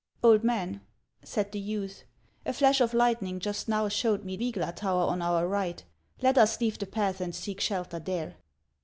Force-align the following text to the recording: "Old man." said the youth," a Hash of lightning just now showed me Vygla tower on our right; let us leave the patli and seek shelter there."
"Old 0.23 0.43
man." 0.43 0.81
said 1.21 1.51
the 1.51 1.59
youth," 1.59 2.05
a 2.47 2.53
Hash 2.53 2.81
of 2.81 2.95
lightning 2.95 3.39
just 3.39 3.69
now 3.69 3.87
showed 3.87 4.23
me 4.25 4.35
Vygla 4.35 4.73
tower 4.75 5.03
on 5.03 5.21
our 5.21 5.47
right; 5.47 5.83
let 6.23 6.39
us 6.39 6.59
leave 6.59 6.79
the 6.79 6.87
patli 6.87 7.21
and 7.25 7.35
seek 7.35 7.59
shelter 7.61 7.99
there." 7.99 8.35